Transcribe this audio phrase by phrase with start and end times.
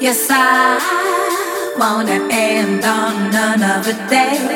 [0.00, 2.18] There's I wanna
[4.08, 4.47] fight.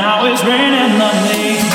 [0.00, 1.69] now it's raining on me.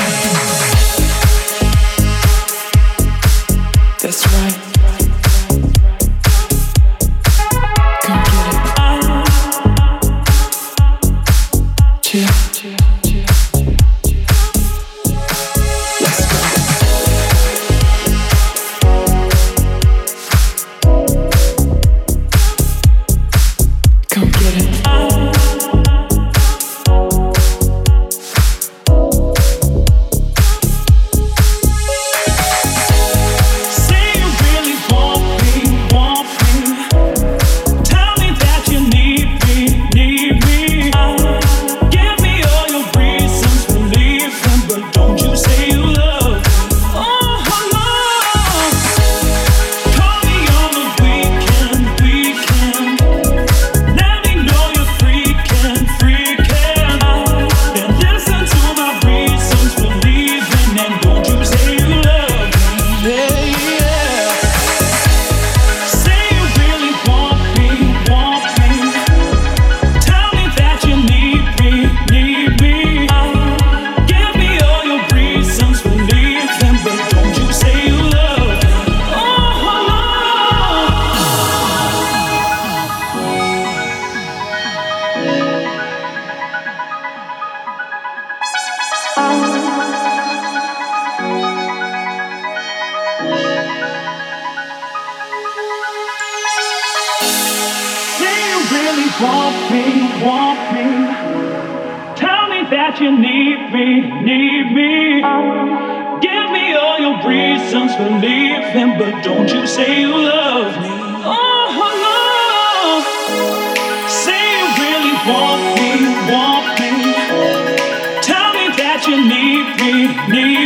[119.08, 120.65] you need me, need